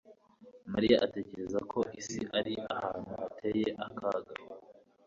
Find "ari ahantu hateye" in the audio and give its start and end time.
2.37-3.67